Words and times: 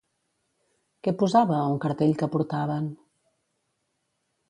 Què 1.09 1.13
posava 1.23 1.57
a 1.59 1.69
un 1.75 1.79
cartell 1.85 2.17
que 2.25 2.33
portaven? 2.39 2.91